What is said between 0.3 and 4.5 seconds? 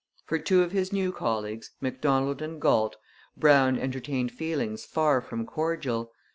two of his new colleagues, Macdonald and Galt, Brown entertained